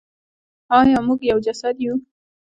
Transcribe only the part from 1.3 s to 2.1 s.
یو جسد یو؟